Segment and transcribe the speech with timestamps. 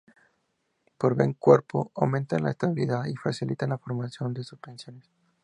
[0.97, 5.07] Proveen cuerpo, aumentan la estabilidad y facilitan la formación de suspensiones.